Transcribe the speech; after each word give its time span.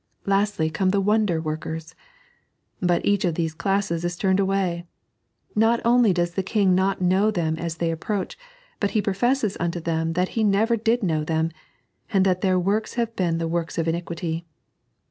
Lastiy 0.25 0.73
come 0.73 0.89
the 0.89 0.99
wonder 0.99 1.39
workers. 1.39 1.93
But 2.81 3.05
each 3.05 3.23
of 3.23 3.35
these 3.35 3.53
dassee 3.53 3.93
is 3.93 4.03
tnmed 4.17 4.39
away. 4.39 4.87
Not 5.55 5.79
only 5.85 6.11
does 6.11 6.33
the 6.33 6.41
Kmg 6.41 6.69
not 6.71 7.01
know 7.03 7.29
them 7.29 7.55
as 7.59 7.77
they 7.77 7.91
approach, 7.91 8.35
hut 8.81 8.89
He 8.97 8.99
professes 9.03 9.57
unto 9.59 9.79
them 9.79 10.13
that 10.13 10.29
He 10.29 10.43
never 10.43 10.75
did 10.75 11.03
know 11.03 11.23
them, 11.23 11.51
and 12.11 12.25
that 12.25 12.41
their 12.41 12.59
works 12.59 12.95
have 12.95 13.15
been 13.15 13.37
wm 13.37 13.65
ks 13.67 13.77
of 13.77 13.87
iniquity. 13.87 14.47